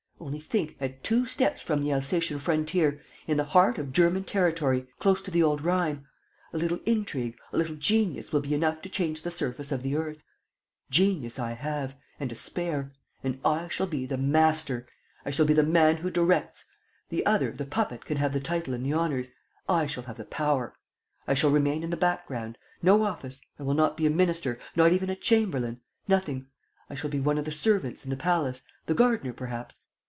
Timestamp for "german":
3.91-4.23